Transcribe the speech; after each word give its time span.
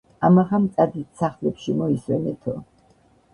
ამაღამ 0.27 0.63
წადით 0.77 1.19
სახლებში 1.19 1.77
მოისვენეთო 1.83 2.57